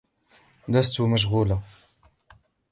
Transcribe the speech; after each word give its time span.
لست 0.67 0.99
مشغولة. 1.01 1.63